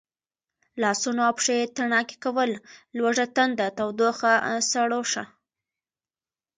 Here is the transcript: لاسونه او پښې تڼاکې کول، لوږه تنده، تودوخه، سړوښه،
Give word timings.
لاسونه 0.81 1.21
او 1.27 1.33
پښې 1.37 1.57
تڼاکې 1.75 2.17
کول، 2.23 2.51
لوږه 2.97 3.25
تنده، 3.35 3.67
تودوخه، 3.77 4.33
سړوښه، 4.69 5.23